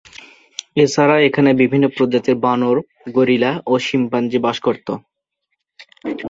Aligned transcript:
এছাড়া 0.77 1.15
এখানে 1.27 1.49
বিভিন্ন 1.61 1.85
প্রজাতির 1.95 2.37
বানর, 2.37 2.77
গরিলা 3.13 3.51
ও 3.65 3.83
শিম্পাঞ্জি 3.87 4.37
বাস 4.45 4.57
করত। 4.65 4.87